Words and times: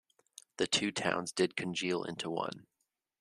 The 0.57 0.65
two 0.65 0.91
towns 0.91 1.31
did 1.31 1.55
congeal 1.55 2.01
into 2.05 2.31
one. 2.31 2.65